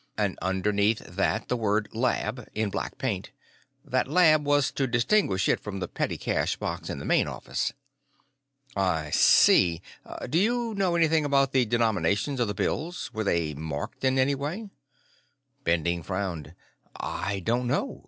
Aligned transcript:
And 0.17 0.35
underneath 0.41 0.97
that, 1.05 1.47
the 1.47 1.55
word 1.55 1.87
'Lab'. 1.93 2.49
In 2.55 2.71
black 2.71 2.97
paint. 2.97 3.29
That 3.85 4.07
'Lab' 4.07 4.43
was 4.47 4.71
to 4.71 4.87
distinguish 4.87 5.47
it 5.47 5.59
from 5.59 5.79
the 5.79 5.87
petty 5.87 6.17
cash 6.17 6.57
box 6.57 6.89
in 6.89 6.97
the 6.97 7.05
main 7.05 7.27
office." 7.27 7.71
"I 8.75 9.11
see. 9.11 9.79
Do 10.27 10.39
you 10.39 10.73
know 10.73 10.95
anything 10.95 11.23
about 11.23 11.51
the 11.51 11.65
denominations 11.65 12.39
of 12.39 12.47
the 12.47 12.55
bills? 12.55 13.11
Were 13.13 13.23
they 13.23 13.53
marked 13.53 14.03
in 14.03 14.17
any 14.17 14.33
way?" 14.33 14.71
Bending 15.63 16.01
frowned. 16.01 16.55
"I 16.95 17.41
don't 17.41 17.67
know. 17.67 17.99